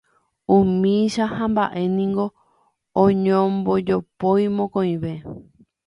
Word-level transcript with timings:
Umícha 0.55 1.25
hamba'e 1.35 1.83
niko 1.95 2.25
oñombojopói 3.03 4.43
mokõive. 4.57 5.13